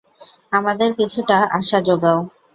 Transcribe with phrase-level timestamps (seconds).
[0.51, 2.19] আমাদের কিছুটা আশা জোগাও!